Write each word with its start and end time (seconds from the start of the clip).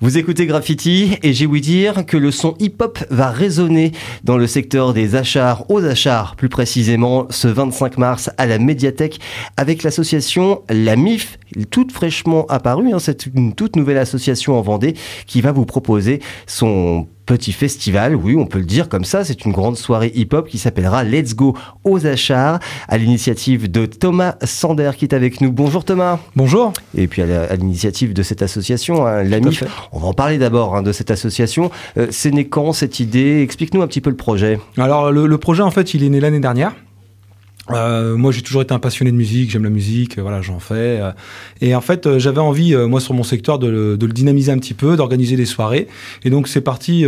Vous 0.00 0.16
écoutez 0.16 0.46
Graffiti 0.46 1.18
et 1.24 1.32
j'ai 1.32 1.46
ouï 1.46 1.60
dire 1.60 2.06
que 2.06 2.16
le 2.16 2.30
son 2.30 2.54
hip-hop 2.60 3.00
va 3.10 3.30
résonner 3.32 3.90
dans 4.22 4.36
le 4.36 4.46
secteur 4.46 4.94
des 4.94 5.16
achats, 5.16 5.64
aux 5.68 5.84
achats 5.84 6.34
plus 6.36 6.48
précisément 6.48 7.26
ce 7.30 7.48
25 7.48 7.98
mars 7.98 8.30
à 8.38 8.46
la 8.46 8.60
médiathèque 8.60 9.18
avec 9.56 9.82
l'association 9.82 10.62
La 10.70 10.94
MIF, 10.94 11.40
toute 11.70 11.90
fraîchement 11.90 12.46
apparue, 12.46 12.92
hein, 12.92 13.00
c'est 13.00 13.26
une 13.26 13.54
toute 13.54 13.74
nouvelle 13.74 13.98
association 13.98 14.56
en 14.56 14.62
Vendée 14.62 14.94
qui 15.26 15.40
va 15.40 15.50
vous 15.50 15.66
proposer 15.66 16.20
son 16.46 17.08
petit 17.28 17.52
festival, 17.52 18.16
oui, 18.16 18.36
on 18.36 18.46
peut 18.46 18.58
le 18.58 18.64
dire 18.64 18.88
comme 18.88 19.04
ça. 19.04 19.22
C'est 19.22 19.44
une 19.44 19.52
grande 19.52 19.76
soirée 19.76 20.10
hip-hop 20.14 20.48
qui 20.48 20.56
s'appellera 20.56 21.04
Let's 21.04 21.34
Go 21.34 21.54
aux 21.84 22.06
Achars, 22.06 22.58
à 22.88 22.96
l'initiative 22.96 23.70
de 23.70 23.84
Thomas 23.84 24.36
Sander 24.42 24.92
qui 24.96 25.04
est 25.04 25.12
avec 25.12 25.42
nous. 25.42 25.52
Bonjour 25.52 25.84
Thomas. 25.84 26.20
Bonjour. 26.36 26.72
Et 26.96 27.06
puis 27.06 27.20
à 27.20 27.54
l'initiative 27.54 28.14
de 28.14 28.22
cette 28.22 28.40
association, 28.40 29.06
hein, 29.06 29.24
l'AMIF. 29.24 29.62
On 29.92 29.98
va 29.98 30.06
en 30.08 30.14
parler 30.14 30.38
d'abord 30.38 30.74
hein, 30.74 30.82
de 30.82 30.90
cette 30.90 31.10
association. 31.10 31.70
Euh, 31.98 32.06
c'est 32.10 32.30
né 32.30 32.48
quand 32.48 32.72
cette 32.72 32.98
idée? 32.98 33.42
Explique-nous 33.42 33.82
un 33.82 33.86
petit 33.86 34.00
peu 34.00 34.08
le 34.08 34.16
projet. 34.16 34.58
Alors 34.78 35.12
le, 35.12 35.26
le 35.26 35.38
projet, 35.38 35.62
en 35.62 35.70
fait, 35.70 35.92
il 35.92 36.04
est 36.04 36.08
né 36.08 36.20
l'année 36.20 36.40
dernière. 36.40 36.72
Euh, 37.70 38.16
moi, 38.16 38.32
j'ai 38.32 38.42
toujours 38.42 38.62
été 38.62 38.72
un 38.72 38.78
passionné 38.78 39.10
de 39.10 39.16
musique, 39.16 39.50
j'aime 39.50 39.64
la 39.64 39.70
musique, 39.70 40.18
euh, 40.18 40.22
voilà, 40.22 40.40
j'en 40.40 40.58
fais. 40.58 41.00
Euh. 41.00 41.10
et 41.60 41.74
en 41.74 41.80
fait, 41.80 42.06
euh, 42.06 42.18
j'avais 42.18 42.40
envie, 42.40 42.74
moi, 42.74 43.00
sur 43.00 43.14
mon 43.14 43.22
secteur, 43.22 43.58
de 43.58 43.68
le, 43.68 43.96
de 43.96 44.06
le 44.06 44.12
dynamiser 44.12 44.52
un 44.52 44.58
petit 44.58 44.74
peu, 44.74 44.96
d'organiser 44.96 45.36
des 45.36 45.44
soirées. 45.44 45.88
Et 46.24 46.30
donc, 46.30 46.48
c'est 46.48 46.60
parti, 46.60 47.04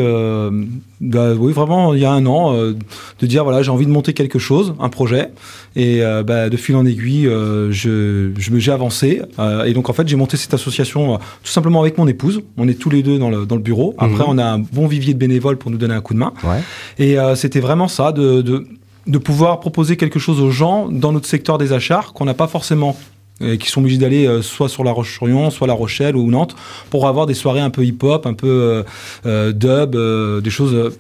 bah, 1.01 1.33
oui, 1.35 1.53
vraiment, 1.53 1.95
il 1.95 2.01
y 2.01 2.05
a 2.05 2.13
un 2.13 2.27
an, 2.27 2.55
de 2.55 3.27
dire, 3.27 3.45
voilà, 3.45 3.63
j'ai 3.63 3.71
envie 3.71 3.87
de 3.87 3.91
monter 3.91 4.13
quelque 4.13 4.39
chose, 4.39 4.75
un 4.81 4.89
projet. 4.89 5.31
Et 5.77 6.03
bah, 6.27 6.49
de 6.49 6.57
fil 6.57 6.77
en 6.77 6.85
aiguille, 6.85 7.25
je, 7.25 8.31
je 8.37 8.51
me 8.51 8.59
j'ai 8.59 8.73
avancé. 8.73 9.23
et 9.67 9.73
donc, 9.73 9.89
en 9.89 9.93
fait, 9.93 10.07
j'ai 10.09 10.17
monté 10.17 10.37
cette 10.37 10.55
association 10.55 11.19
tout 11.43 11.51
simplement 11.51 11.81
avec 11.81 11.99
mon 11.99 12.07
épouse. 12.07 12.43
On 12.57 12.69
est 12.69 12.75
tous 12.75 12.91
les 12.91 13.03
deux 13.03 13.19
dans 13.19 13.31
le, 13.31 13.47
dans 13.47 13.57
le 13.57 13.63
bureau. 13.63 13.95
Après, 13.99 14.25
mhm. 14.25 14.29
on 14.29 14.39
a 14.39 14.45
un 14.45 14.59
bon 14.59 14.87
vivier 14.87 15.15
de 15.15 15.19
bénévoles 15.19 15.57
pour 15.57 15.71
nous 15.71 15.79
donner 15.79 15.95
un 15.95 16.01
coup 16.01 16.15
de 16.15 16.19
main. 16.19 16.33
Ouais. 16.45 16.61
Et 16.99 17.17
c'était 17.35 17.61
vraiment 17.61 17.89
ça, 17.89 18.13
de, 18.13 18.43
de 18.43 18.67
de 19.07 19.19
pouvoir 19.19 19.61
proposer 19.61 19.97
quelque 19.97 20.19
chose 20.19 20.41
aux 20.41 20.51
gens 20.51 20.89
dans 20.89 21.13
notre 21.13 21.27
secteur 21.27 21.59
des 21.59 21.73
achats 21.73 22.05
qu'on 22.15 22.25
n'a 22.25 22.35
pas 22.35 22.49
forcément 22.49 22.97
et 23.41 23.59
qui 23.59 23.71
sont 23.71 23.81
obligés 23.81 23.99
d'aller 23.99 24.27
euh, 24.27 24.43
soit 24.43 24.69
sur 24.69 24.85
La 24.85 24.93
Roche-sur-Yon, 24.93 25.51
soit 25.51 25.67
La 25.67 25.75
Rochelle 25.75 26.17
ou 26.17 26.31
Nantes 26.31 26.55
pour 26.91 27.09
avoir 27.09 27.27
des 27.27 27.35
soirées 27.35 27.61
un 27.61 27.71
peu 27.71 27.85
hip-hop, 27.85 28.27
un 28.27 28.35
peu 28.35 28.49
euh, 28.49 28.83
euh, 29.27 29.53
dub, 29.53 29.97
des 30.43 30.51
choses 30.51 30.93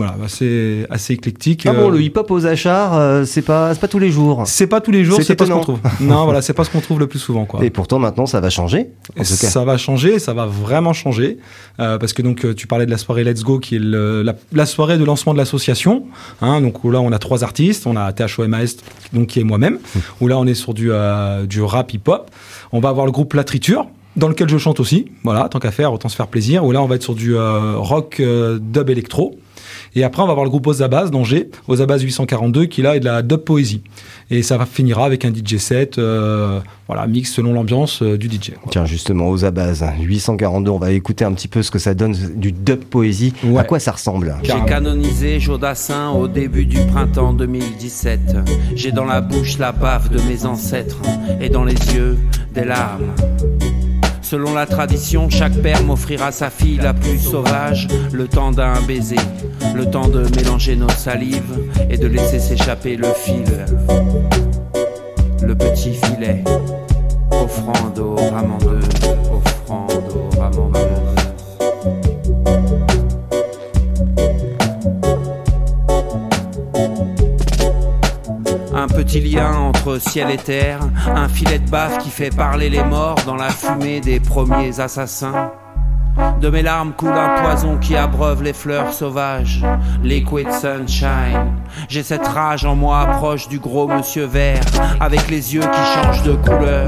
voilà, 0.00 0.16
assez, 0.24 0.86
assez 0.88 1.12
éclectique. 1.12 1.66
Ah 1.66 1.74
bon, 1.74 1.88
euh, 1.88 1.90
le 1.90 2.00
hip-hop 2.00 2.30
aux 2.30 2.46
achats, 2.46 2.94
euh, 2.94 3.26
c'est 3.26 3.42
pas, 3.42 3.74
pas 3.74 3.86
tous 3.86 3.98
les 3.98 4.10
jours. 4.10 4.44
C'est 4.46 4.66
pas 4.66 4.80
tous 4.80 4.90
les 4.90 5.04
jours, 5.04 5.20
c'est 5.22 5.36
pas 5.36 5.44
ce 5.44 5.50
qu'on 5.50 5.60
trouve. 5.60 5.80
non, 6.00 6.24
voilà, 6.24 6.40
c'est 6.40 6.54
pas 6.54 6.64
ce 6.64 6.70
qu'on 6.70 6.80
trouve 6.80 6.98
le 6.98 7.06
plus 7.06 7.18
souvent, 7.18 7.44
quoi. 7.44 7.62
Et 7.62 7.68
pourtant, 7.68 7.98
maintenant, 7.98 8.24
ça 8.24 8.40
va 8.40 8.48
changer. 8.48 8.88
Ça 9.22 9.62
va 9.66 9.76
changer, 9.76 10.18
ça 10.18 10.32
va 10.32 10.46
vraiment 10.46 10.94
changer, 10.94 11.36
euh, 11.80 11.98
parce 11.98 12.14
que 12.14 12.22
donc 12.22 12.54
tu 12.54 12.66
parlais 12.66 12.86
de 12.86 12.90
la 12.90 12.96
soirée 12.96 13.24
Let's 13.24 13.42
Go, 13.42 13.58
qui 13.58 13.76
est 13.76 13.82
la, 13.82 14.66
soirée 14.66 14.96
de 14.96 15.04
lancement 15.04 15.34
de 15.34 15.38
l'association. 15.38 16.04
Hein, 16.40 16.62
donc 16.62 16.82
là, 16.84 17.02
on 17.02 17.12
a 17.12 17.18
trois 17.18 17.44
artistes, 17.44 17.86
on 17.86 17.96
a 17.96 18.10
THOMAS, 18.14 18.76
donc 19.12 19.26
qui 19.26 19.40
est 19.40 19.44
moi-même. 19.44 19.80
Hum. 19.94 20.02
Où 20.22 20.28
là, 20.28 20.38
on 20.38 20.46
est 20.46 20.54
sur 20.54 20.72
du, 20.72 20.90
du 21.46 21.62
rap 21.62 21.92
hip-hop. 21.92 22.30
On 22.72 22.80
va 22.80 22.88
avoir 22.88 23.04
le 23.04 23.12
groupe 23.12 23.34
La 23.34 23.44
Triture, 23.44 23.86
dans 24.16 24.28
lequel 24.28 24.48
je 24.48 24.56
chante 24.56 24.80
aussi. 24.80 25.12
Voilà, 25.24 25.50
tant 25.50 25.58
qu'à 25.58 25.72
faire, 25.72 25.92
autant 25.92 26.08
se 26.08 26.16
faire 26.16 26.28
plaisir. 26.28 26.64
Où 26.64 26.72
là, 26.72 26.80
on 26.80 26.86
va 26.86 26.94
être 26.94 27.02
sur 27.02 27.14
du 27.14 27.36
rock 27.36 28.22
dub 28.22 28.88
électro. 28.88 29.38
Et 29.94 30.04
après, 30.04 30.22
on 30.22 30.26
va 30.26 30.32
avoir 30.32 30.44
le 30.44 30.50
groupe 30.50 30.66
Ozabaz 30.66 31.10
d'Angers, 31.10 31.50
Ozabaz 31.68 32.00
842, 32.00 32.66
qui 32.66 32.82
là 32.82 32.96
est 32.96 33.00
de 33.00 33.06
la 33.06 33.22
dub 33.22 33.40
poésie. 33.40 33.82
Et 34.30 34.42
ça 34.42 34.64
finira 34.64 35.04
avec 35.04 35.24
un 35.24 35.32
DJ 35.32 35.56
set, 35.56 35.98
euh, 35.98 36.60
voilà, 36.86 37.06
mix 37.06 37.32
selon 37.32 37.52
l'ambiance 37.52 38.02
euh, 38.02 38.16
du 38.16 38.28
DJ. 38.28 38.52
Tiens, 38.70 38.86
justement, 38.86 39.28
Ozabaz 39.28 39.84
842, 40.00 40.70
on 40.70 40.78
va 40.78 40.92
écouter 40.92 41.24
un 41.24 41.32
petit 41.32 41.48
peu 41.48 41.62
ce 41.62 41.70
que 41.70 41.78
ça 41.78 41.94
donne 41.94 42.14
du 42.36 42.52
dub 42.52 42.84
poésie. 42.84 43.32
À 43.56 43.64
quoi 43.64 43.80
ça 43.80 43.92
ressemble? 43.92 44.36
J'ai 44.42 44.52
canonisé 44.66 45.40
Jodassin 45.40 46.10
au 46.10 46.28
début 46.28 46.66
du 46.66 46.78
printemps 46.86 47.32
2017. 47.32 48.20
J'ai 48.76 48.92
dans 48.92 49.04
la 49.04 49.20
bouche 49.20 49.58
la 49.58 49.72
bave 49.72 50.10
de 50.10 50.20
mes 50.22 50.46
ancêtres 50.46 51.00
et 51.40 51.48
dans 51.48 51.64
les 51.64 51.74
yeux 51.94 52.16
des 52.54 52.64
larmes. 52.64 53.12
Selon 54.30 54.54
la 54.54 54.64
tradition, 54.64 55.28
chaque 55.28 55.60
père 55.60 55.82
m'offrira 55.82 56.30
sa 56.30 56.50
fille 56.50 56.76
la 56.76 56.94
plus 56.94 57.18
sauvage, 57.18 57.88
le 58.12 58.28
temps 58.28 58.52
d'un 58.52 58.80
baiser, 58.82 59.16
le 59.74 59.90
temps 59.90 60.06
de 60.06 60.22
mélanger 60.36 60.76
nos 60.76 60.88
salives 60.88 61.58
et 61.90 61.98
de 61.98 62.06
laisser 62.06 62.38
s'échapper 62.38 62.94
le 62.94 63.08
fil. 63.12 63.42
Le 65.42 65.52
petit 65.56 65.94
filet, 65.94 66.44
offrande 67.32 67.98
au 67.98 68.14
ramandeux, 68.14 68.78
offrande 69.34 70.14
au 70.14 70.38
ramandeux. 70.38 70.99
Lien 79.18 79.52
entre 79.52 79.98
ciel 79.98 80.30
et 80.30 80.36
terre, 80.36 80.78
un 81.16 81.28
filet 81.28 81.58
de 81.58 81.68
baffe 81.68 81.98
qui 81.98 82.10
fait 82.10 82.30
parler 82.30 82.70
les 82.70 82.84
morts 82.84 83.18
dans 83.26 83.34
la 83.34 83.50
fumée 83.50 84.00
des 84.00 84.20
premiers 84.20 84.78
assassins. 84.78 85.50
De 86.40 86.48
mes 86.48 86.62
larmes 86.62 86.92
coule 86.92 87.16
un 87.16 87.40
poison 87.40 87.78
qui 87.78 87.96
abreuve 87.96 88.42
les 88.42 88.52
fleurs 88.52 88.92
sauvages, 88.92 89.64
liquid 90.04 90.50
sunshine. 90.52 91.56
J'ai 91.88 92.02
cette 92.02 92.26
rage 92.26 92.64
en 92.64 92.76
moi 92.76 93.06
proche 93.06 93.48
du 93.48 93.58
gros 93.58 93.88
monsieur 93.88 94.26
vert, 94.26 94.62
avec 95.00 95.28
les 95.28 95.54
yeux 95.54 95.62
qui 95.62 95.94
changent 95.94 96.22
de 96.22 96.34
couleur 96.34 96.86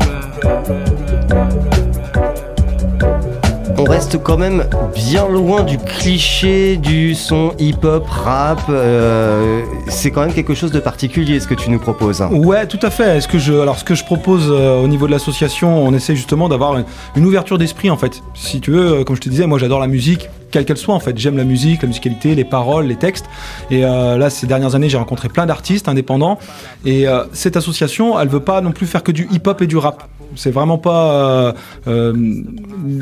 on 3.83 3.85
reste 3.85 4.23
quand 4.23 4.37
même 4.37 4.65
bien 4.95 5.29
loin 5.29 5.65
du 5.65 5.77
cliché 5.77 6.77
du 6.77 7.17
son 7.17 7.53
hip-hop, 7.59 8.07
rap. 8.09 8.61
Euh, 8.69 9.63
c'est 9.89 10.13
quand 10.13 10.21
même 10.21 10.33
quelque 10.33 10.55
chose 10.55 10.71
de 10.71 10.79
particulier 10.79 11.41
ce 11.41 11.49
que 11.49 11.55
tu 11.55 11.69
nous 11.69 11.81
proposes. 11.81 12.23
Ouais, 12.31 12.67
tout 12.67 12.79
à 12.83 12.91
fait. 12.91 13.17
Est-ce 13.17 13.27
que 13.27 13.39
je, 13.39 13.53
alors 13.53 13.79
ce 13.79 13.85
que 13.85 13.97
je 13.97 14.05
propose 14.05 14.49
euh, 14.51 14.81
au 14.81 14.87
niveau 14.87 15.07
de 15.07 15.13
l'association, 15.13 15.85
on 15.85 15.93
essaie 15.95 16.15
justement 16.15 16.49
d'avoir 16.49 16.77
une, 17.17 17.27
ouverture 17.27 17.59
d'esprit 17.59 17.91
en 17.91 17.97
fait. 17.97 18.23
Si 18.35 18.61
tu 18.61 18.71
veux, 18.71 19.01
euh, 19.01 19.05
comme 19.05 19.17
je 19.17 19.21
te 19.21 19.29
disais, 19.29 19.47
moi 19.47 19.59
j'adore 19.59 19.81
la 19.81 19.89
musique 19.89 20.29
quelle 20.53 20.65
qu'elle 20.65 20.77
soit 20.77 20.95
en 20.95 21.01
fait. 21.01 21.19
J'aime 21.19 21.37
la 21.37 21.45
musique, 21.45 21.83
la 21.83 21.89
musicalité, 21.89 22.37
les 22.37 22.45
paroles, 22.45 22.87
les 22.87 22.97
textes. 22.97 23.25
Et 23.71 23.81
là, 23.81 24.29
ces 24.29 24.47
dernières 24.47 24.75
années, 24.75 24.91
j'ai 24.91 24.99
rencontré 24.99 25.31
plein 25.31 25.47
d'artistes 25.47 25.89
indépendants. 25.89 26.39
Et 26.85 27.07
cette 27.33 27.57
association, 27.57 28.21
elle 28.21 28.29
veut 28.29 28.41
pas 28.41 28.61
non 28.61 28.71
plus 28.71 28.87
faire 28.87 29.03
que 29.03 29.13
du 29.13 29.27
hip-hop 29.33 29.63
et 29.63 29.67
du 29.67 29.79
rap. 29.79 30.07
C'est 30.37 30.51
vraiment 30.51 30.79
pas. 30.79 31.13
Euh, 31.13 31.53
euh, 31.87 32.43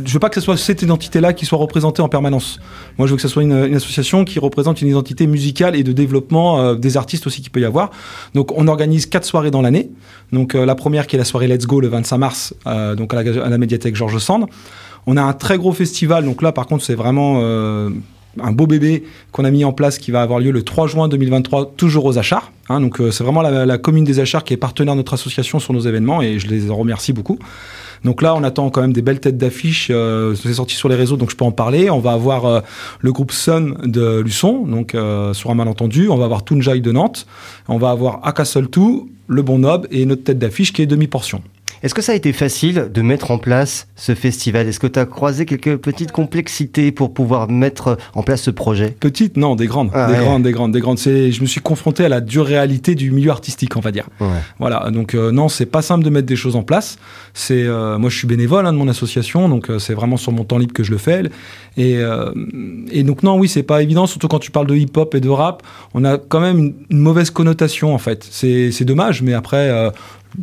je 0.05 0.13
veux 0.13 0.19
pas 0.19 0.29
que 0.29 0.35
ce 0.35 0.41
soit 0.41 0.57
cette 0.57 0.83
identité-là 0.83 1.33
qui 1.33 1.47
soit 1.47 1.59
représentée 1.59 2.03
en 2.03 2.09
permanence. 2.09 2.59
Moi, 2.99 3.07
je 3.07 3.13
veux 3.13 3.17
que 3.17 3.23
ce 3.23 3.29
soit 3.29 3.43
une, 3.43 3.53
association 3.75 4.25
qui 4.25 4.39
représente 4.39 4.83
une 4.83 4.89
identité 4.89 5.27
musicale 5.27 5.77
et 5.77 5.83
de 5.83 5.93
développement 5.93 6.61
euh, 6.61 6.75
des 6.75 6.97
artistes 6.97 7.27
aussi 7.27 7.43
qu'il 7.43 7.51
peut 7.51 7.61
y 7.61 7.65
avoir. 7.65 7.91
Donc, 8.35 8.53
on 8.57 8.69
organise 8.69 9.07
quatre 9.07 9.25
soirées 9.25 9.51
dans 9.51 9.63
l'année. 9.63 9.91
Donc, 10.33 10.55
la 10.55 10.75
première 10.75 11.07
qui 11.07 11.17
est 11.17 11.19
la 11.19 11.25
soirée 11.25 11.49
Let's 11.49 11.67
Go 11.67 11.81
le 11.81 11.89
25 11.89 12.19
mars, 12.19 12.55
donc 12.97 13.13
à 13.15 13.23
la, 13.23 13.45
à 13.45 13.49
la 13.49 13.59
médiathèque 13.59 13.97
Georges 13.97 14.19
Sand. 14.19 14.47
On 15.07 15.17
a 15.17 15.23
un 15.23 15.33
très 15.33 15.59
gros 15.59 15.73
festival. 15.73 16.25
Donc 16.25 16.43
là, 16.43 16.53
par 16.53 16.67
contre, 16.67 16.85
c'est 16.85 16.95
vraiment 16.95 17.41
un 18.39 18.53
beau 18.53 18.67
bébé 18.67 19.05
qu'on 19.33 19.45
a 19.45 19.51
mis 19.51 19.65
en 19.65 19.73
place 19.73 19.99
qui 19.99 20.11
va 20.11 20.23
avoir 20.23 20.39
lieu 20.41 20.51
le 20.51 20.63
3 20.63 20.87
juin 20.87 21.09
2023, 21.09 21.75
toujours 21.77 22.05
aux 22.05 22.19
Achats. 22.19 22.45
Hein, 22.69 22.81
donc 22.81 23.01
euh, 23.01 23.11
c'est 23.11 23.25
vraiment 23.25 23.43
la, 23.43 23.79
commune 23.79 24.05
des 24.05 24.21
Achats 24.21 24.41
qui 24.41 24.55
est 24.55 24.57
partenaire 24.57 24.95
de 24.95 24.99
notre 24.99 25.15
association 25.15 25.59
sur 25.59 25.73
nos 25.73 25.81
événements 25.81 26.23
et 26.23 26.39
je 26.39 26.47
les 26.49 26.69
remercie 26.69 27.13
beaucoup. 27.13 27.39
Donc 28.05 28.23
là, 28.23 28.35
on 28.35 28.43
attend 28.45 28.71
quand 28.71 28.81
même 28.81 28.95
des 28.95 29.03
belles 29.03 29.21
têtes 29.21 29.37
d'affiche. 29.37 29.89
Euh, 29.91 30.35
c'est 30.35 30.55
sorti 30.55 30.75
sur 30.75 30.89
les 30.89 30.95
réseaux, 30.95 31.17
donc 31.17 31.31
je 31.31 31.37
peux 31.37 31.45
en 31.45 31.53
parler. 31.53 31.91
On 31.91 31.99
va 31.99 32.13
avoir 32.13 32.47
euh, 32.47 32.61
le 33.01 33.13
groupe 33.13 33.33
Sun 33.33 33.77
de 33.85 34.21
Luçon, 34.21 34.65
donc 34.67 34.97
sur 35.35 35.51
un 35.51 35.55
malentendu. 35.55 36.09
On 36.09 36.17
va 36.17 36.25
avoir 36.25 36.45
Tunjai 36.45 36.81
de 36.81 36.93
Nantes. 36.93 37.27
On 37.69 37.79
va 37.79 37.91
avoir 37.91 38.27
Akasol 38.27 38.71
2, 38.71 38.81
le 39.29 39.43
Bon 39.43 39.59
Nob 39.59 39.87
et 39.91 40.07
notre 40.07 40.25
tête 40.25 40.39
d'affiche 40.39 40.73
qui 40.73 40.83
est 40.83 40.87
demi-portion. 40.87 41.43
Est-ce 41.83 41.95
que 41.95 42.03
ça 42.03 42.13
a 42.13 42.15
été 42.15 42.35
facile 42.35 42.91
de 42.93 43.01
mettre 43.01 43.31
en 43.31 43.39
place 43.39 43.89
ce 43.97 44.15
festival? 44.15 44.69
Est-ce 44.69 44.79
que 44.79 44.87
tu 44.87 44.99
as 44.99 45.07
croisé 45.07 45.47
quelques 45.47 45.79
petites 45.79 46.13
complexités 46.13 46.93
pour 46.93 47.15
pouvoir 47.15 47.49
mettre 47.49 47.97
en 48.15 48.23
place 48.23 48.43
ce 48.43 48.50
projet? 48.50 48.94
Petites, 49.00 49.38
non, 49.38 49.56
des 49.56 49.67
grandes, 49.67 49.91
ah 49.94 50.12
des 50.12 50.19
grandes, 50.19 50.43
des 50.43 50.53
grandes, 50.53 50.73
des 50.73 50.81
grandes. 50.81 50.99
C'est, 50.99 51.32
je 51.32 51.41
me 51.41 51.47
suis 51.47 51.62
confronté 51.62 52.05
à 52.05 52.11
la 52.11 52.21
dure 52.21 52.44
réalité 52.44 52.94
du 52.94 53.11
milieu 53.11 53.31
artistique, 53.31 53.77
on 53.77 53.81
va 53.81 53.93
dire. 53.93 54.09
Voilà, 54.59 54.91
donc 54.91 55.15
euh, 55.15 55.32
non, 55.32 55.49
c'est 55.49 55.65
pas 55.65 55.81
simple 55.81 56.05
de 56.05 56.11
mettre 56.11 56.27
des 56.27 56.37
choses 56.37 56.55
en 56.55 56.62
place. 56.62 56.99
C'est, 57.32 57.62
euh, 57.62 57.97
moi, 57.97 58.11
je 58.11 58.19
suis 58.19 58.26
bénévole 58.26 58.67
hein, 58.67 58.75
de 58.75 58.79
mon 58.79 58.88
association, 58.88 59.49
donc 59.49 59.71
euh, 59.71 59.79
c'est 59.79 59.94
vraiment 59.94 60.19
sur 60.19 60.33
mon 60.33 60.44
temps 60.44 60.59
libre 60.59 60.75
que 60.75 60.83
je 60.83 60.91
le 60.91 60.99
fais. 60.99 61.23
Et, 61.79 61.99
et 62.91 63.03
donc 63.05 63.23
non, 63.23 63.38
oui, 63.38 63.49
c'est 63.49 63.62
pas 63.62 63.83
évident, 63.83 64.06
surtout 64.06 64.29
quand 64.29 64.38
tu 64.38 64.50
parles 64.50 64.67
de 64.67 64.75
hip-hop 64.75 65.15
et 65.15 65.21
de 65.21 65.29
rap, 65.29 65.62
on 65.94 66.05
a 66.05 66.19
quand 66.19 66.41
même 66.41 66.75
une, 66.91 66.99
mauvaise 66.99 67.31
connotation 67.31 67.94
en 67.94 67.99
fait. 67.99 68.26
C'est 68.31 68.85
dommage, 68.85 69.23
mais 69.23 69.33
après 69.33 69.91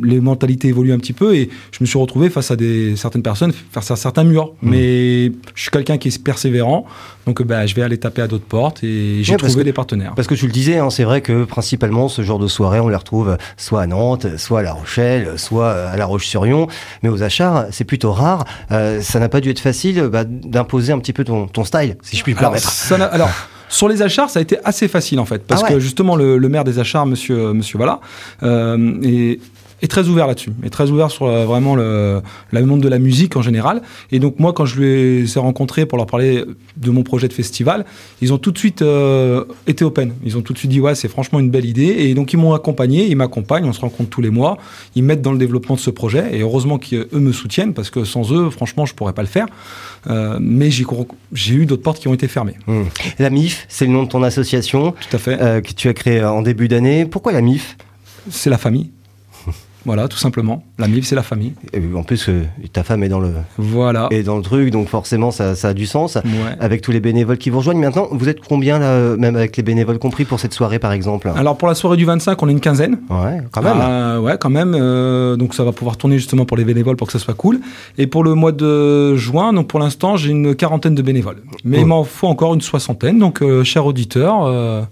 les 0.02 0.20
mentalités 0.20 0.68
évoluent 0.68 0.92
un 0.92 0.98
petit 0.98 1.12
peu 1.12 1.34
et 1.34 1.48
je 1.72 1.78
me 1.80 1.86
suis 1.86 1.98
retrouvé 1.98 2.30
face 2.30 2.50
à 2.50 2.56
des, 2.56 2.96
certaines 2.96 3.22
personnes, 3.22 3.52
face 3.72 3.90
à 3.90 3.96
certains 3.96 4.24
murs. 4.24 4.52
Mmh. 4.62 4.70
Mais 4.70 5.32
je 5.54 5.62
suis 5.62 5.70
quelqu'un 5.70 5.98
qui 5.98 6.08
est 6.08 6.22
persévérant, 6.22 6.86
donc 7.26 7.42
bah, 7.42 7.66
je 7.66 7.74
vais 7.74 7.82
aller 7.82 7.98
taper 7.98 8.22
à 8.22 8.28
d'autres 8.28 8.44
portes 8.44 8.82
et 8.82 9.22
j'ai 9.22 9.36
trouvé 9.36 9.64
des 9.64 9.72
partenaires. 9.72 10.12
Parce 10.14 10.28
que 10.28 10.34
tu 10.34 10.46
le 10.46 10.52
disais, 10.52 10.78
hein, 10.78 10.90
c'est 10.90 11.04
vrai 11.04 11.20
que 11.20 11.44
principalement 11.44 12.08
ce 12.08 12.22
genre 12.22 12.38
de 12.38 12.48
soirée, 12.48 12.80
on 12.80 12.88
les 12.88 12.96
retrouve 12.96 13.36
soit 13.56 13.82
à 13.82 13.86
Nantes, 13.86 14.36
soit 14.36 14.60
à 14.60 14.62
La 14.62 14.72
Rochelle, 14.72 15.32
soit 15.36 15.72
à 15.72 15.96
La 15.96 16.06
Roche-sur-Yon, 16.06 16.68
mais 17.02 17.08
aux 17.08 17.22
achats, 17.22 17.68
c'est 17.70 17.84
plutôt 17.84 18.12
rare. 18.12 18.44
Euh, 18.70 19.00
ça 19.00 19.20
n'a 19.20 19.28
pas 19.28 19.40
dû 19.40 19.50
être 19.50 19.60
facile 19.60 20.08
bah, 20.12 20.24
d'imposer 20.24 20.92
un 20.92 20.98
petit 20.98 21.12
peu 21.12 21.24
ton, 21.24 21.46
ton, 21.46 21.64
style, 21.64 21.96
si 22.02 22.16
je 22.16 22.22
puis 22.22 22.34
me 22.34 22.38
permettre. 22.38 22.92
alors 22.92 23.30
sur 23.68 23.88
les 23.88 24.02
achats, 24.02 24.28
ça 24.28 24.38
a 24.38 24.42
été 24.42 24.56
assez 24.64 24.88
facile 24.88 25.20
en 25.20 25.26
fait, 25.26 25.46
parce 25.46 25.62
ah 25.64 25.68
que 25.68 25.78
justement 25.78 26.16
le, 26.16 26.38
maire 26.48 26.64
des 26.64 26.78
achats, 26.78 27.04
Monsieur 27.04 27.52
Monsieur 27.52 27.76
Voilà, 27.76 28.00
euh, 28.42 28.98
et 29.02 29.40
est 29.82 29.88
très 29.88 30.08
ouvert 30.08 30.26
là-dessus, 30.26 30.50
est 30.64 30.70
très 30.70 30.90
ouvert 30.90 31.10
sur 31.10 31.26
euh, 31.26 31.44
vraiment 31.44 31.74
le, 31.74 32.22
monde 32.52 32.80
de 32.80 32.88
la 32.88 32.98
musique 32.98 33.36
en 33.36 33.42
général. 33.42 33.82
Et 34.10 34.18
donc 34.18 34.38
moi, 34.38 34.52
quand 34.52 34.66
je 34.66 34.80
les 34.80 35.36
ai 35.36 35.40
rencontrés 35.40 35.86
pour 35.86 35.98
leur 35.98 36.06
parler 36.06 36.44
de 36.76 36.90
mon 36.90 37.02
projet 37.02 37.28
de 37.28 37.32
festival, 37.32 37.84
ils 38.20 38.32
ont 38.32 38.38
tout 38.38 38.50
de 38.50 38.58
suite 38.58 38.82
euh, 38.82 39.44
été 39.66 39.84
open. 39.84 40.14
Ils 40.24 40.36
ont 40.36 40.42
tout 40.42 40.52
de 40.52 40.58
suite 40.58 40.70
dit 40.70 40.80
ouais, 40.80 40.94
c'est 40.94 41.08
franchement 41.08 41.38
une 41.38 41.50
belle 41.50 41.64
idée. 41.64 41.94
Et 41.98 42.14
donc 42.14 42.32
ils 42.32 42.36
m'ont 42.36 42.54
accompagné, 42.54 43.06
ils 43.06 43.16
m'accompagnent, 43.16 43.64
on 43.64 43.72
se 43.72 43.80
rencontre 43.80 44.10
tous 44.10 44.20
les 44.20 44.30
mois, 44.30 44.58
ils 44.94 45.02
mettent 45.02 45.22
dans 45.22 45.32
le 45.32 45.38
développement 45.38 45.76
de 45.76 45.80
ce 45.80 45.90
projet. 45.90 46.24
Et 46.32 46.40
heureusement 46.40 46.78
qu'eux 46.78 47.08
me 47.12 47.32
soutiennent 47.32 47.74
parce 47.74 47.90
que 47.90 48.04
sans 48.04 48.32
eux, 48.32 48.50
franchement, 48.50 48.86
je 48.86 48.94
pourrais 48.94 49.12
pas 49.12 49.22
le 49.22 49.28
faire. 49.28 49.46
Euh, 50.08 50.38
mais 50.40 50.70
j'ai 50.70 51.54
eu 51.54 51.66
d'autres 51.66 51.82
portes 51.82 52.00
qui 52.00 52.08
ont 52.08 52.14
été 52.14 52.28
fermées. 52.28 52.54
Mmh. 52.66 52.82
La 53.18 53.30
MIF, 53.30 53.66
c'est 53.68 53.86
le 53.86 53.92
nom 53.92 54.02
de 54.04 54.08
ton 54.08 54.22
association. 54.22 54.92
Tout 54.92 55.16
à 55.16 55.18
fait. 55.18 55.62
que 55.62 55.72
tu 55.72 55.88
as 55.88 55.94
créé 55.94 56.24
en 56.24 56.42
début 56.42 56.68
d'année. 56.68 57.06
Pourquoi 57.06 57.32
la 57.32 57.40
MIF? 57.40 57.76
C'est 58.30 58.50
la 58.50 58.58
famille. 58.58 58.90
Voilà, 59.88 60.06
tout 60.06 60.18
simplement. 60.18 60.62
La 60.78 60.86
MIF, 60.86 61.06
c'est 61.06 61.14
la 61.14 61.22
famille. 61.22 61.54
Et 61.72 61.80
en 61.96 62.02
plus, 62.02 62.28
ta 62.74 62.84
femme 62.84 63.02
est 63.02 63.08
dans 63.08 63.20
le, 63.20 63.32
voilà. 63.56 64.08
est 64.10 64.22
dans 64.22 64.36
le 64.36 64.42
truc, 64.42 64.70
donc 64.70 64.86
forcément, 64.86 65.30
ça, 65.30 65.54
a 65.62 65.72
du 65.72 65.86
sens. 65.86 66.18
Avec 66.60 66.82
tous 66.82 66.92
les 66.92 67.00
bénévoles 67.00 67.38
qui 67.38 67.48
vous 67.48 67.56
rejoignent. 67.56 67.80
Maintenant, 67.80 68.06
vous 68.10 68.28
êtes 68.28 68.40
combien, 68.46 68.78
là, 68.78 69.16
même 69.16 69.34
avec 69.34 69.56
les 69.56 69.62
bénévoles 69.62 69.98
compris, 69.98 70.26
pour 70.26 70.40
cette 70.40 70.52
soirée, 70.52 70.78
par 70.78 70.92
exemple? 70.92 71.32
Alors, 71.34 71.56
pour 71.56 71.68
la 71.68 71.74
soirée 71.74 71.96
du 71.96 72.04
25, 72.04 72.42
on 72.42 72.50
est 72.50 72.52
une 72.52 72.60
quinzaine. 72.60 72.98
Ouais, 73.08 73.40
quand 73.50 73.62
même. 73.62 73.78
Euh, 73.80 74.20
ouais, 74.20 74.36
quand 74.38 74.50
même. 74.50 74.76
Euh, 74.78 75.36
donc, 75.36 75.54
ça 75.54 75.64
va 75.64 75.72
pouvoir 75.72 75.96
tourner 75.96 76.18
justement 76.18 76.44
pour 76.44 76.58
les 76.58 76.64
bénévoles 76.64 76.96
pour 76.96 77.06
que 77.06 77.12
ça 77.14 77.18
soit 77.18 77.32
cool. 77.32 77.60
Et 77.96 78.06
pour 78.06 78.24
le 78.24 78.34
mois 78.34 78.52
de 78.52 79.16
juin, 79.16 79.54
donc 79.54 79.68
pour 79.68 79.80
l'instant, 79.80 80.18
j'ai 80.18 80.32
une 80.32 80.54
quarantaine 80.54 80.94
de 80.94 81.02
bénévoles. 81.02 81.42
Mais 81.64 81.80
il 81.80 81.86
m'en 81.86 82.04
faut 82.04 82.26
encore 82.26 82.52
une 82.52 82.60
soixantaine. 82.60 83.18
Donc, 83.18 83.40
euh, 83.40 83.64
cher 83.64 83.86
auditeur, 83.86 84.86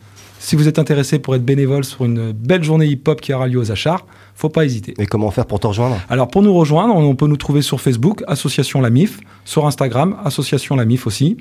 si 0.47 0.55
vous 0.55 0.69
êtes 0.69 0.79
intéressé 0.79 1.19
pour 1.19 1.35
être 1.35 1.45
bénévole 1.45 1.85
sur 1.85 2.05
une 2.05 2.31
belle 2.31 2.63
journée 2.63 2.87
hip-hop 2.87 3.21
qui 3.21 3.35
aura 3.35 3.49
lieu 3.49 3.59
aux 3.59 3.73
Achars, 3.73 4.07
faut 4.37 4.49
pas 4.49 4.65
hésiter. 4.65 4.95
Et 4.97 5.07
comment 5.07 5.33
faire 5.33 5.45
pour 5.45 5.59
te 5.59 5.67
rejoindre? 5.67 5.97
Alors 6.09 6.29
pour 6.29 6.41
nous 6.41 6.55
rejoindre, 6.55 6.95
on 6.95 7.17
peut 7.17 7.27
nous 7.27 7.37
trouver 7.37 7.63
sur 7.63 7.81
Facebook, 7.81 8.23
Association 8.29 8.81
La 8.81 8.91
Mif, 8.91 9.19
sur 9.45 9.67
Instagram, 9.67 10.15
Association 10.25 10.77
La 10.77 10.85
Mif 10.85 11.09
aussi, 11.09 11.37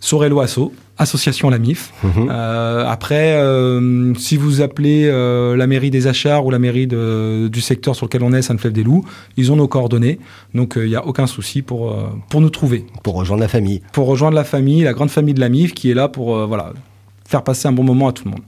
sur 0.00 0.24
Hello 0.24 0.40
Asso, 0.40 0.72
Association 0.96 1.50
La 1.50 1.60
Mif. 1.60 1.92
Mhm. 2.02 2.28
Euh, 2.32 2.84
après, 2.88 3.34
euh, 3.34 4.12
si 4.14 4.36
vous 4.36 4.60
appelez 4.60 5.04
euh, 5.06 5.56
la 5.56 5.68
mairie 5.68 5.92
des 5.92 6.08
Achats 6.08 6.40
ou 6.40 6.50
la 6.50 6.58
mairie 6.58 6.88
du 6.88 7.60
secteur 7.60 7.94
sur 7.94 8.06
lequel 8.06 8.24
on 8.24 8.32
est, 8.32 8.42
Sainte-Flève-des-Loups, 8.42 9.04
ils 9.36 9.52
ont 9.52 9.56
nos 9.56 9.68
coordonnées, 9.68 10.18
donc 10.52 10.74
il 10.76 10.88
n'y 10.88 10.96
a 10.96 11.06
aucun 11.06 11.28
souci 11.28 11.62
pour, 11.62 11.96
pour 12.28 12.40
nous 12.40 12.50
trouver. 12.50 12.86
Pour 13.04 13.14
rejoindre 13.14 13.42
la 13.42 13.48
famille. 13.48 13.82
Pour 13.92 14.08
rejoindre 14.08 14.34
la 14.34 14.42
famille, 14.42 14.82
la 14.82 14.94
grande 14.94 15.10
famille 15.10 15.34
de 15.34 15.40
La 15.40 15.48
Mif 15.48 15.74
qui 15.74 15.92
est 15.92 15.94
là 15.94 16.08
pour 16.08 16.44
voilà, 16.48 16.72
faire 17.28 17.44
passer 17.44 17.68
un 17.68 17.72
bon 17.72 17.84
moment 17.84 18.08
à 18.08 18.12
tout 18.12 18.24
le 18.24 18.30
monde. 18.30 18.40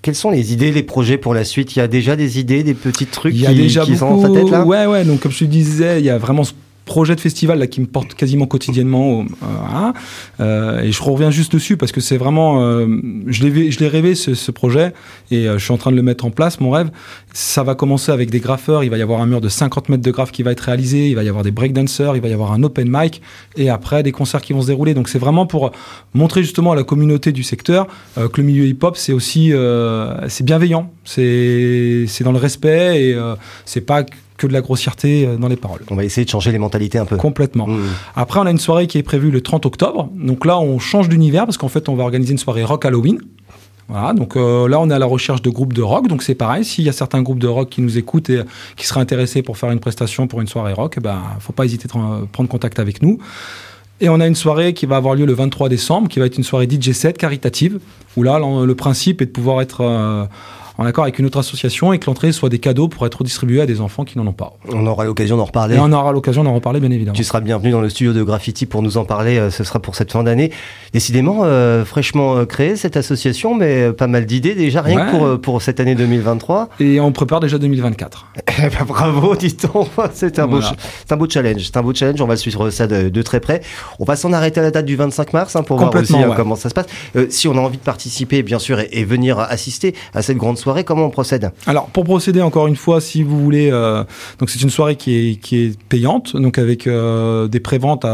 Quelles 0.00 0.14
sont 0.14 0.30
les 0.30 0.52
idées, 0.52 0.70
les 0.70 0.84
projets 0.84 1.18
pour 1.18 1.34
la 1.34 1.42
suite? 1.42 1.74
Il 1.74 1.80
y 1.80 1.82
a 1.82 1.88
déjà 1.88 2.14
des 2.14 2.38
idées, 2.38 2.62
des 2.62 2.72
petits 2.72 3.06
trucs 3.06 3.34
il 3.34 3.40
y 3.40 3.46
a 3.46 3.50
qui, 3.50 3.56
déjà 3.56 3.84
sont 3.84 4.16
dans 4.16 4.32
tête 4.32 4.48
là? 4.48 4.64
Ouais, 4.64 4.86
ouais. 4.86 5.04
Donc 5.04 5.18
comme 5.20 5.32
je 5.32 5.40
te 5.40 5.44
disais, 5.44 5.98
il 5.98 6.04
y 6.06 6.10
a 6.10 6.18
vraiment 6.18 6.44
ce 6.44 6.52
projet 6.88 7.14
de 7.14 7.20
festival 7.20 7.58
là 7.58 7.66
qui 7.68 7.80
me 7.80 7.86
porte 7.86 8.14
quasiment 8.14 8.46
quotidiennement. 8.46 9.20
Euh, 9.20 9.92
euh, 10.40 10.80
et 10.80 10.90
je 10.90 11.02
reviens 11.02 11.30
juste 11.30 11.52
dessus 11.52 11.76
parce 11.76 11.92
que 11.92 12.00
c'est 12.00 12.16
vraiment, 12.16 12.62
euh, 12.62 12.86
je 13.26 13.46
l'ai, 13.46 13.88
rêvé 13.88 14.14
ce, 14.14 14.50
projet 14.50 14.94
et 15.30 15.44
je 15.44 15.58
suis 15.58 15.72
en 15.72 15.76
train 15.76 15.92
de 15.92 15.96
le 15.96 16.02
mettre 16.02 16.24
en 16.24 16.30
place. 16.30 16.58
Mon 16.60 16.70
rêve, 16.70 16.90
ça 17.32 17.62
va 17.62 17.74
commencer 17.74 18.10
avec 18.10 18.30
des 18.30 18.40
graffeurs. 18.40 18.82
Il 18.82 18.90
va 18.90 18.96
y 18.96 19.02
avoir 19.02 19.20
un 19.20 19.26
mur 19.26 19.40
de 19.40 19.48
50 19.48 19.90
mètres 19.90 20.02
de 20.02 20.10
graphes 20.10 20.32
qui 20.32 20.42
va 20.42 20.52
être 20.52 20.60
réalisé. 20.60 21.10
Il 21.10 21.14
va 21.14 21.22
y 21.22 21.28
avoir 21.28 21.44
des 21.44 21.50
breakdancers. 21.50 22.16
Il 22.16 22.22
va 22.22 22.28
y 22.28 22.32
avoir 22.32 22.52
un 22.52 22.62
open 22.62 22.88
mic 22.90 23.20
et 23.56 23.68
après 23.68 24.02
des 24.02 24.12
concerts 24.12 24.40
qui 24.40 24.54
vont 24.54 24.62
se 24.62 24.68
dérouler. 24.68 24.94
Donc 24.94 25.08
c'est 25.08 25.18
vraiment 25.18 25.46
pour 25.46 25.70
montrer 26.14 26.42
justement 26.42 26.72
à 26.72 26.76
la 26.76 26.84
communauté 26.84 27.30
du 27.30 27.42
secteur 27.42 27.86
que 28.16 28.40
le 28.40 28.42
milieu 28.42 28.64
hip-hop 28.64 28.96
c'est 28.96 29.12
aussi 29.12 29.52
c'est 30.28 30.44
bienveillant. 30.44 30.90
C'est 31.04 32.06
dans 32.24 32.32
le 32.32 32.38
respect 32.38 33.02
et 33.02 33.18
c'est 33.66 33.82
pas 33.82 34.04
que 34.38 34.46
de 34.46 34.52
la 34.54 34.62
grossièreté 34.62 35.26
euh, 35.26 35.36
dans 35.36 35.48
les 35.48 35.56
paroles. 35.56 35.82
On 35.90 35.96
va 35.96 36.04
essayer 36.04 36.24
de 36.24 36.30
changer 36.30 36.50
les 36.52 36.58
mentalités 36.58 36.98
un 36.98 37.04
peu. 37.04 37.16
Complètement. 37.16 37.66
Mmh. 37.66 37.82
Après, 38.16 38.40
on 38.40 38.46
a 38.46 38.50
une 38.50 38.58
soirée 38.58 38.86
qui 38.86 38.96
est 38.96 39.02
prévue 39.02 39.30
le 39.30 39.42
30 39.42 39.66
octobre. 39.66 40.08
Donc 40.14 40.46
là, 40.46 40.58
on 40.58 40.78
change 40.78 41.10
d'univers 41.10 41.44
parce 41.44 41.58
qu'en 41.58 41.68
fait, 41.68 41.90
on 41.90 41.94
va 41.94 42.04
organiser 42.04 42.32
une 42.32 42.38
soirée 42.38 42.64
rock 42.64 42.86
Halloween. 42.86 43.20
Voilà, 43.88 44.12
donc 44.12 44.36
euh, 44.36 44.68
là 44.68 44.78
on 44.80 44.90
est 44.90 44.94
à 44.94 44.98
la 44.98 45.06
recherche 45.06 45.40
de 45.40 45.48
groupes 45.48 45.72
de 45.72 45.80
rock, 45.80 46.08
donc 46.08 46.22
c'est 46.22 46.34
pareil. 46.34 46.62
S'il 46.62 46.84
y 46.84 46.90
a 46.90 46.92
certains 46.92 47.22
groupes 47.22 47.38
de 47.38 47.46
rock 47.46 47.70
qui 47.70 47.80
nous 47.80 47.96
écoutent 47.96 48.28
et 48.28 48.42
qui 48.76 48.86
seraient 48.86 49.00
intéressés 49.00 49.40
pour 49.40 49.56
faire 49.56 49.70
une 49.70 49.80
prestation 49.80 50.26
pour 50.26 50.42
une 50.42 50.46
soirée 50.46 50.74
rock, 50.74 50.94
il 50.98 51.02
ben 51.02 51.22
faut 51.40 51.54
pas 51.54 51.64
hésiter 51.64 51.88
à 51.94 52.26
prendre 52.30 52.50
contact 52.50 52.80
avec 52.80 53.00
nous. 53.00 53.18
Et 54.02 54.10
on 54.10 54.20
a 54.20 54.26
une 54.26 54.34
soirée 54.34 54.74
qui 54.74 54.84
va 54.84 54.96
avoir 54.96 55.14
lieu 55.14 55.24
le 55.24 55.32
23 55.32 55.70
décembre, 55.70 56.08
qui 56.08 56.20
va 56.20 56.26
être 56.26 56.36
une 56.36 56.44
soirée 56.44 56.68
DJ 56.70 56.92
set 56.92 57.16
caritative, 57.16 57.80
où 58.16 58.22
là 58.22 58.38
le 58.38 58.74
principe 58.74 59.22
est 59.22 59.26
de 59.26 59.30
pouvoir 59.30 59.62
être 59.62 59.80
euh, 59.80 60.26
en 60.78 60.86
accord 60.86 61.02
avec 61.02 61.18
une 61.18 61.26
autre 61.26 61.38
association 61.38 61.92
et 61.92 61.98
que 61.98 62.06
l'entrée 62.06 62.30
soit 62.30 62.48
des 62.48 62.60
cadeaux 62.60 62.86
pour 62.86 63.04
être 63.04 63.24
distribués 63.24 63.60
à 63.60 63.66
des 63.66 63.80
enfants 63.80 64.04
qui 64.04 64.16
n'en 64.16 64.26
ont 64.28 64.32
pas. 64.32 64.54
On 64.72 64.86
aura 64.86 65.04
l'occasion 65.04 65.36
d'en 65.36 65.44
reparler. 65.44 65.74
Et 65.74 65.78
on 65.80 65.90
aura 65.90 66.12
l'occasion 66.12 66.44
d'en 66.44 66.54
reparler, 66.54 66.78
bien 66.78 66.92
évidemment. 66.92 67.16
Tu 67.16 67.24
seras 67.24 67.40
bienvenu 67.40 67.72
dans 67.72 67.80
le 67.80 67.88
studio 67.88 68.12
de 68.12 68.22
Graffiti 68.22 68.64
pour 68.64 68.80
nous 68.80 68.96
en 68.96 69.04
parler. 69.04 69.38
Euh, 69.38 69.50
ce 69.50 69.64
sera 69.64 69.80
pour 69.80 69.96
cette 69.96 70.12
fin 70.12 70.22
d'année. 70.22 70.52
Décidément, 70.92 71.40
euh, 71.42 71.84
fraîchement 71.84 72.36
euh, 72.36 72.44
créée 72.44 72.76
cette 72.76 72.96
association, 72.96 73.56
mais 73.56 73.92
pas 73.92 74.06
mal 74.06 74.24
d'idées 74.24 74.54
déjà, 74.54 74.80
rien 74.80 75.06
que 75.06 75.10
pour, 75.10 75.40
pour 75.40 75.62
cette 75.62 75.80
année 75.80 75.96
2023. 75.96 76.68
Et 76.78 77.00
on 77.00 77.10
prépare 77.10 77.40
déjà 77.40 77.58
2024. 77.58 78.26
Eh 78.60 78.70
ben, 78.70 78.84
bravo, 78.84 79.36
dit-on. 79.36 79.86
C'est 80.12 80.40
un, 80.40 80.48
beau, 80.48 80.58
un 81.10 81.16
beau 81.16 81.28
challenge. 81.30 81.62
C'est 81.62 81.76
un 81.76 81.82
beau 81.82 81.94
challenge. 81.94 82.20
On 82.20 82.26
va 82.26 82.36
suivre 82.36 82.70
ça 82.70 82.88
de, 82.88 83.22
très 83.22 83.38
près. 83.38 83.60
On 84.00 84.04
va 84.04 84.16
s'en 84.16 84.32
arrêter 84.32 84.58
à 84.58 84.64
la 84.64 84.72
date 84.72 84.84
du 84.84 84.96
25 84.96 85.32
mars 85.32 85.54
hein, 85.54 85.62
pour 85.62 85.78
voir 85.78 85.94
aussi 85.94 86.14
comment 86.36 86.56
ça 86.56 86.68
se 86.68 86.74
passe. 86.74 86.86
si 87.28 87.46
on 87.46 87.56
a 87.56 87.60
envie 87.60 87.78
de 87.78 87.82
participer, 87.82 88.42
bien 88.42 88.58
sûr, 88.58 88.80
et 88.80 89.04
venir 89.04 89.38
assister 89.38 89.94
à 90.12 90.22
cette 90.22 90.38
grande 90.38 90.58
soirée, 90.58 90.67
comment 90.84 91.06
on 91.06 91.10
procède 91.10 91.52
alors 91.66 91.86
pour 91.86 92.04
procéder 92.04 92.40
encore 92.42 92.66
une 92.66 92.76
fois, 92.76 93.00
si 93.00 93.22
vous 93.22 93.38
voulez, 93.42 93.70
euh, 93.70 94.04
c'est 94.46 94.62
une 94.62 94.70
soirée 94.70 94.96
qui 94.96 95.14
est, 95.14 95.36
qui 95.36 95.56
est 95.58 95.82
payante, 95.82 96.36
donc 96.36 96.58
avec 96.58 96.86
euh, 96.86 97.48
des 97.48 97.60
préventes 97.60 98.06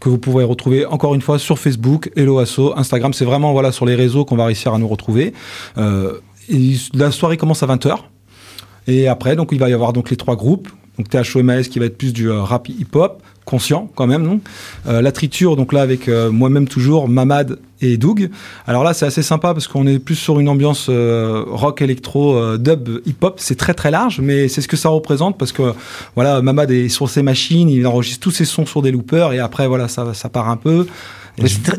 que 0.00 0.08
vous 0.08 0.18
pourrez 0.18 0.44
retrouver 0.44 0.86
encore 0.86 1.14
une 1.14 1.22
fois 1.22 1.38
sur 1.38 1.58
Facebook, 1.58 2.10
Hello 2.16 2.38
Asso, 2.38 2.72
Instagram. 2.76 3.12
C'est 3.12 3.24
vraiment 3.24 3.52
voilà 3.52 3.72
sur 3.72 3.86
les 3.86 3.94
réseaux 3.94 4.24
qu'on 4.24 4.36
va 4.36 4.46
réussir 4.46 4.72
à 4.72 4.78
nous 4.78 4.88
retrouver. 4.88 5.32
Euh, 5.78 6.20
la 6.94 7.10
soirée 7.10 7.36
commence 7.36 7.62
à 7.62 7.66
20h. 7.66 7.96
Et 8.86 9.08
après, 9.08 9.34
donc 9.34 9.48
il 9.52 9.58
va 9.58 9.70
y 9.70 9.72
avoir 9.72 9.92
donc 9.92 10.10
les 10.10 10.16
trois 10.16 10.36
groupes. 10.36 10.68
Donc 10.98 11.08
THOMAS 11.08 11.64
qui 11.64 11.78
va 11.78 11.86
être 11.86 11.98
plus 11.98 12.12
du 12.12 12.30
rap 12.30 12.68
hip-hop, 12.68 13.22
conscient 13.44 13.90
quand 13.94 14.06
même, 14.06 14.22
non? 14.22 14.40
Euh, 14.86 15.02
La 15.02 15.12
triture, 15.12 15.56
donc 15.56 15.72
là 15.72 15.82
avec 15.82 16.08
euh, 16.08 16.30
moi-même 16.30 16.66
toujours, 16.66 17.08
Mamad 17.08 17.58
et 17.80 17.96
Doug. 17.96 18.30
Alors 18.66 18.84
là, 18.84 18.94
c'est 18.94 19.06
assez 19.06 19.22
sympa 19.22 19.52
parce 19.52 19.68
qu'on 19.68 19.86
est 19.86 19.98
plus 19.98 20.14
sur 20.14 20.40
une 20.40 20.48
ambiance 20.48 20.86
euh, 20.88 21.44
rock, 21.46 21.82
électro, 21.82 22.56
dub, 22.56 22.88
hip-hop. 23.04 23.34
C'est 23.38 23.56
très 23.56 23.74
très 23.74 23.90
large, 23.90 24.20
mais 24.20 24.48
c'est 24.48 24.60
ce 24.60 24.68
que 24.68 24.76
ça 24.76 24.88
représente 24.88 25.36
parce 25.38 25.52
que 25.52 25.74
voilà, 26.14 26.40
Mamad 26.40 26.70
est 26.70 26.88
sur 26.88 27.08
ses 27.10 27.22
machines, 27.22 27.68
il 27.68 27.86
enregistre 27.86 28.20
tous 28.20 28.30
ses 28.30 28.44
sons 28.44 28.66
sur 28.66 28.80
des 28.80 28.90
loopers 28.90 29.32
et 29.32 29.38
après 29.38 29.66
voilà, 29.66 29.88
ça, 29.88 30.14
ça 30.14 30.28
part 30.28 30.48
un 30.48 30.56
peu. 30.56 30.86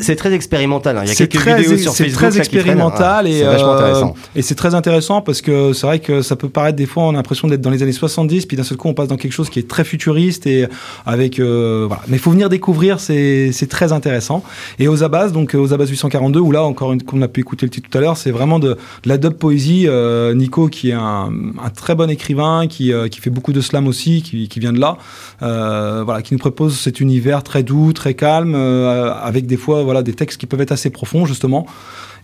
C'est 0.02 0.16
très 0.16 0.34
expérimental. 0.34 0.98
Hein. 0.98 1.04
Il 1.06 1.10
y 1.10 1.12
a 1.12 1.16
quelques 1.16 1.36
très, 1.36 1.62
vidéos 1.62 1.78
sur 1.78 1.96
Facebook. 1.96 2.20
C'est 2.20 2.32
très 2.32 2.38
expérimental 2.40 3.28
et, 3.28 3.42
euh, 3.44 4.06
et 4.36 4.42
c'est 4.42 4.56
très 4.56 4.76
intéressant 4.76 5.22
parce 5.22 5.42
que 5.42 5.74
c'est 5.74 5.88
vrai 5.88 6.00
que 6.00 6.22
ça 6.22 6.36
peut 6.36 6.50
paraître 6.50 6.76
des 6.76 6.86
fois 6.86 7.04
on 7.04 7.12
a 7.12 7.14
l'impression 7.14 7.48
d'être 7.48 7.62
dans 7.62 7.70
les 7.70 7.82
années 7.82 7.92
70 7.92 8.46
puis 8.46 8.58
d'un 8.58 8.64
seul 8.64 8.78
coup 8.78 8.90
on 8.90 8.94
passe 8.94 9.08
dans 9.08 9.18
quelque 9.18 9.32
chose 9.32 9.50
qui 9.50 9.60
est 9.60 9.68
très 9.68 9.84
futuriste 9.84 10.46
et 10.48 10.68
avec 11.06 11.40
euh, 11.40 11.86
voilà. 11.88 12.02
Mais 12.08 12.18
il 12.18 12.20
faut 12.20 12.32
venir 12.32 12.50
découvrir, 12.50 13.00
c'est 13.00 13.68
très 13.70 13.92
intéressant. 13.94 14.44
Et 14.80 14.88
aux 14.88 15.04
Abas, 15.04 15.30
donc 15.30 15.56
aux 15.56 15.74
Abas 15.74 15.86
842 15.86 16.40
où 16.40 16.52
là 16.52 16.64
encore 16.64 16.92
une 16.94 17.04
qu'on 17.04 17.22
a 17.22 17.28
pu 17.28 17.42
écouter 17.42 17.66
le 17.66 17.70
titre 17.70 17.90
tout 17.90 17.98
à 17.98 18.02
l'heure, 18.02 18.18
c'est 18.18 18.32
vraiment 18.32 18.60
de, 18.60 18.70
de, 18.70 18.78
la 19.06 19.18
dub 19.18 19.34
poésie. 19.34 19.86
Euh, 19.88 20.34
Nico 20.34 20.68
qui 20.68 20.90
est 20.90 20.94
un, 20.94 21.32
un, 21.64 21.70
très 21.70 21.96
bon 21.96 22.10
écrivain 22.10 22.68
qui, 22.68 22.94
euh, 22.94 23.08
qui 23.08 23.20
fait 23.20 23.30
beaucoup 23.30 23.54
de 23.54 23.62
slam 23.62 23.88
aussi, 23.88 24.22
qui, 24.22 24.48
qui 24.48 24.60
vient 24.60 24.74
de 24.74 24.80
là, 24.80 24.98
euh, 25.42 26.04
voilà, 26.04 26.22
qui 26.22 26.34
nous 26.34 26.40
propose 26.40 26.78
cet 26.78 27.00
univers 27.00 27.44
très 27.44 27.64
doux, 27.64 27.94
très 27.94 28.14
calme 28.14 28.56
avec 28.56 29.45
des 29.46 29.58
fois 29.58 29.84
voilà 29.84 30.04
des 30.04 30.14
textes 30.14 30.40
qui 30.40 30.46
peuvent 30.46 30.62
être 30.62 30.72
assez 30.72 30.90
profonds 30.90 31.26
justement. 31.26 31.66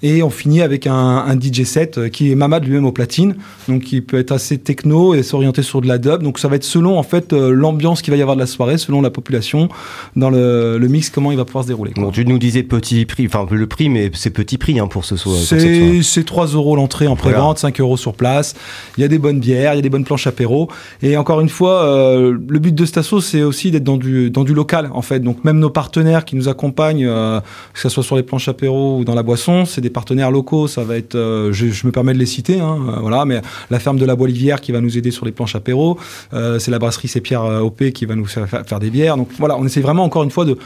Et 0.04 0.24
on 0.24 0.30
finit 0.30 0.62
avec 0.62 0.88
un, 0.88 0.94
un 0.96 1.40
DJ 1.40 1.64
set 1.64 1.98
euh, 1.98 2.10
qui 2.10 2.32
est 2.32 2.36
Mamad 2.36 2.66
lui-même 2.66 2.86
au 2.86 2.92
platine, 2.92 3.36
donc 3.68 3.84
qui 3.84 4.02
peut 4.02 4.18
être 4.18 4.32
assez 4.32 4.58
techno 4.58 5.14
et 5.14 5.24
s'orienter 5.24 5.62
sur 5.64 5.82
de 5.82 5.88
la 5.88 5.98
dub. 5.98 6.24
Donc 6.24 6.40
ça 6.40 6.48
va 6.48 6.56
être 6.56 6.64
selon 6.64 6.98
en 6.98 7.04
fait 7.04 7.34
euh, 7.34 7.52
l'ambiance 7.52 8.02
qu'il 8.02 8.12
va 8.12 8.18
y 8.18 8.22
avoir 8.22 8.36
de 8.36 8.42
la 8.42 8.48
soirée, 8.48 8.78
selon 8.78 9.02
la 9.02 9.10
population, 9.12 9.70
dans 10.16 10.30
le, 10.30 10.78
le 10.80 10.88
mix, 10.88 11.10
comment 11.10 11.32
il 11.32 11.38
va 11.38 11.46
pouvoir 11.46 11.64
se 11.64 11.68
dérouler. 11.70 11.92
quoi. 11.92 12.04
Bon, 12.06 12.12
tu 12.12 12.26
nous 12.26 12.40
disais 12.40 12.64
petit 12.64 13.06
prix, 13.06 13.28
enfin 13.28 13.46
le 13.52 13.68
prix, 13.68 13.90
mais 13.90 14.10
c'est 14.14 14.32
petit 14.32 14.58
prix 14.58 14.80
hein, 14.80 14.88
pour 14.88 15.06
ce 15.06 15.16
soir. 15.18 15.36
C'est 15.38 15.60
soirée. 15.60 16.00
c'est 16.04 16.24
3 16.26 16.48
euros 16.48 16.76
l'entrée 16.76 17.08
en 17.08 17.14
Voilà. 17.16 17.38
pré-vente, 17.38 17.60
5 17.60 17.80
euros 17.80 17.98
sur 17.98 18.14
place. 18.14 18.56
Il 18.98 19.02
y 19.02 19.04
a 19.04 19.08
des 19.08 19.20
bonnes 19.20 19.40
bières, 19.40 19.74
il 19.74 19.78
y 19.78 19.80
a 19.80 19.84
des 19.84 19.90
bonnes 19.90 20.04
planches 20.06 20.26
apéro. 20.28 20.70
Et 21.04 21.16
encore 21.18 21.42
une 21.42 21.50
fois, 21.50 21.84
euh, 21.84 22.36
le 22.48 22.60
but 22.60 22.74
de 22.74 22.86
Stasso, 22.86 23.22
c'est 23.22 23.44
aussi 23.44 23.70
d'être 23.70 23.84
dans 23.84 23.98
du, 23.98 24.32
dans 24.32 24.44
du 24.44 24.54
local, 24.54 24.90
en 24.94 25.02
fait. 25.04 25.20
Donc 25.20 25.44
même 25.44 25.60
nos 25.60 25.70
partenaires 25.70 26.26
qui 26.26 26.36
nous 26.36 26.50
accompagnent, 26.50 27.06
euh, 27.06 27.40
que 27.74 27.80
ce 27.80 27.90
soit 27.90 28.04
sur 28.04 28.16
les 28.16 28.24
planches 28.24 28.48
apéro 28.48 28.98
ou 29.00 29.06
dans 29.06 29.14
la 29.16 29.24
boisson, 29.24 29.66
c'est 29.66 29.82
des 29.82 29.91
partenaires 29.92 30.32
locaux. 30.32 30.68
Ça 30.68 30.84
va 30.84 30.98
être, 30.98 31.16
euh, 31.16 31.54
je, 31.54 31.68
je 31.68 31.86
me 31.86 31.92
permets 31.92 32.14
de 32.14 32.20
les 32.20 32.26
citer, 32.26 32.60
hein, 32.60 32.78
euh, 32.88 33.00
voilà. 33.00 33.26
Mais 33.26 33.42
la 33.70 33.80
ferme 33.80 33.98
de 33.98 34.06
la 34.06 34.16
Bois-Livière 34.16 34.62
qui 34.62 34.72
va 34.72 34.82
nous 34.82 34.98
aider 34.98 35.12
sur 35.12 35.26
les 35.26 35.32
planches 35.32 35.56
apéro. 35.56 36.00
Euh, 36.34 36.60
c'est 36.60 36.72
la 36.72 36.80
brasserie 36.80 37.10
Pierre 37.22 37.44
OP 37.44 37.92
qui 37.92 38.06
va 38.06 38.16
nous 38.16 38.26
faire, 38.26 38.48
faire 38.48 38.80
des 38.80 38.90
bières. 38.90 39.18
Donc 39.18 39.30
voilà, 39.38 39.58
on 39.58 39.66
essaie 39.66 39.82
vraiment 39.82 40.04
encore 40.04 40.24
une 40.24 40.32
fois 40.32 40.46
de 40.46 40.58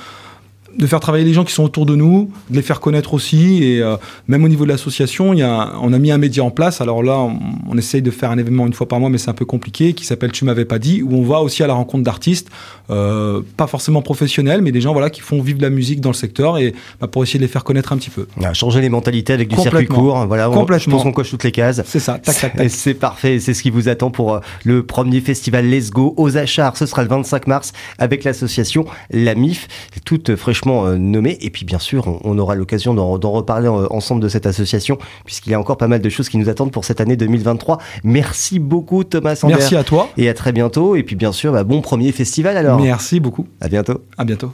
de 0.77 0.87
faire 0.87 0.99
travailler 0.99 1.25
les 1.25 1.33
gens 1.33 1.43
qui 1.43 1.53
sont 1.53 1.63
autour 1.63 1.85
de 1.85 1.95
nous, 1.95 2.31
de 2.49 2.55
les 2.55 2.61
faire 2.61 2.79
connaître 2.79 3.13
aussi. 3.13 3.63
Et 3.63 3.81
euh, 3.81 3.95
même 4.27 4.43
au 4.43 4.47
niveau 4.47 4.63
de 4.65 4.69
l'association, 4.69 5.33
il 5.33 5.39
y 5.39 5.43
a, 5.43 5.73
on 5.81 5.93
a 5.93 5.99
mis 5.99 6.11
un 6.11 6.17
média 6.17 6.43
en 6.43 6.51
place. 6.51 6.81
Alors 6.81 7.03
là, 7.03 7.17
on, 7.19 7.37
on 7.69 7.77
essaye 7.77 8.01
de 8.01 8.11
faire 8.11 8.31
un 8.31 8.37
événement 8.37 8.67
une 8.67 8.73
fois 8.73 8.87
par 8.87 8.99
mois, 8.99 9.09
mais 9.09 9.17
c'est 9.17 9.29
un 9.29 9.33
peu 9.33 9.45
compliqué, 9.45 9.93
qui 9.93 10.05
s'appelle 10.05 10.31
Tu 10.31 10.45
m'avais 10.45 10.65
pas 10.65 10.79
dit, 10.79 11.01
où 11.01 11.13
on 11.15 11.23
va 11.23 11.39
aussi 11.41 11.63
à 11.63 11.67
la 11.67 11.73
rencontre 11.73 12.03
d'artistes, 12.03 12.49
euh, 12.89 13.41
pas 13.57 13.67
forcément 13.67 14.01
professionnels, 14.01 14.61
mais 14.61 14.71
des 14.71 14.81
gens 14.81 14.93
voilà 14.93 15.09
qui 15.09 15.21
font 15.21 15.41
vivre 15.41 15.61
la 15.61 15.69
musique 15.69 16.01
dans 16.01 16.09
le 16.09 16.15
secteur 16.15 16.57
et 16.57 16.73
bah, 17.01 17.07
pour 17.07 17.23
essayer 17.23 17.39
de 17.39 17.43
les 17.45 17.49
faire 17.51 17.63
connaître 17.63 17.93
un 17.93 17.97
petit 17.97 18.09
peu. 18.09 18.27
Ah, 18.43 18.53
changer 18.53 18.81
les 18.81 18.89
mentalités 18.89 19.33
avec 19.33 19.47
du 19.47 19.55
circuit 19.55 19.85
court. 19.87 20.25
Voilà, 20.27 20.49
on- 20.49 20.53
je 20.53 20.57
Complètement. 20.59 20.93
pense 20.95 21.03
qu'on 21.03 21.11
coche 21.13 21.29
toutes 21.29 21.43
les 21.43 21.51
cases. 21.51 21.81
C'est 21.85 21.99
ça, 21.99 22.19
tac, 22.19 22.35
tac, 22.39 22.55
tac. 22.55 22.69
C'est 22.69 22.93
parfait, 22.95 23.39
c'est 23.39 23.53
ce 23.53 23.63
qui 23.63 23.69
vous 23.69 23.87
attend 23.89 24.09
pour 24.11 24.33
euh, 24.35 24.39
le 24.63 24.83
premier 24.83 25.21
festival 25.21 25.69
Let's 25.69 25.89
Go 25.91 26.13
aux 26.17 26.37
Achars. 26.37 26.77
Ce 26.77 26.85
sera 26.85 27.03
le 27.03 27.09
25 27.09 27.47
mars 27.47 27.73
avec 27.97 28.23
l'association 28.23 28.85
La 29.11 29.35
MIF, 29.35 29.67
toute 30.03 30.35
fraîchement 30.35 30.64
euh, 30.67 30.97
nommée. 30.97 31.37
Et 31.41 31.49
puis 31.49 31.65
bien 31.65 31.79
sûr, 31.79 32.07
on, 32.07 32.19
on 32.23 32.37
aura 32.37 32.55
l'occasion 32.55 32.93
d'en 32.93 33.17
d'en 33.17 33.31
reparler 33.31 33.67
euh, 33.67 33.87
ensemble 33.89 34.21
de 34.21 34.29
cette 34.29 34.45
association, 34.45 34.97
puisqu'il 35.25 35.51
y 35.51 35.53
a 35.53 35.59
encore 35.59 35.77
pas 35.77 35.87
mal 35.87 36.01
de 36.01 36.09
choses 36.09 36.29
qui 36.29 36.37
nous 36.37 36.49
attendent 36.49 36.71
pour 36.71 36.85
cette 36.85 37.01
année 37.01 37.15
2023. 37.15 37.79
Merci 38.03 38.59
beaucoup 38.59 39.03
Thomas 39.03 39.35
Sander. 39.35 39.55
Merci 39.55 39.75
à 39.75 39.83
toi. 39.83 40.09
Et 40.17 40.29
à 40.29 40.33
très 40.33 40.51
bientôt. 40.51 40.95
Et 40.95 41.03
puis 41.03 41.15
bien 41.15 41.31
sûr, 41.31 41.51
bah, 41.53 41.63
bon 41.63 41.81
premier 41.81 42.11
festival 42.11 42.57
alors. 42.57 42.79
Merci 42.79 43.19
beaucoup. 43.19 43.47
À 43.61 43.67
bientôt. 43.67 44.01
À 44.17 44.25
bientôt. 44.25 44.51